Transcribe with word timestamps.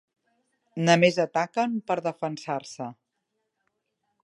Només 0.87 1.19
ataquen 1.25 1.77
per 1.91 1.99
defensar-se. 2.09 2.91